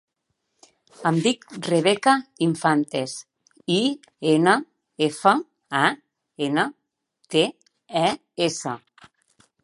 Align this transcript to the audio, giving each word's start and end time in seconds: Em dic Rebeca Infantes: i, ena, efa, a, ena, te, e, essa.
Em 1.07 1.17
dic 1.25 1.43
Rebeca 1.65 2.13
Infantes: 2.45 3.13
i, 3.75 3.77
ena, 4.31 4.53
efa, 5.09 5.33
a, 5.81 5.83
ena, 6.47 6.63
te, 7.35 7.43
e, 8.01 8.07
essa. 8.47 8.75